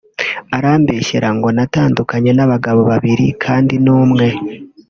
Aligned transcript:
Arambeshyera 0.57 1.29
ngo 1.37 1.47
natandukanye 1.57 2.31
n’abagabo 2.33 2.79
babiri 2.91 3.27
kandi 3.43 3.73
ni 3.83 3.91
umwe 3.99 4.27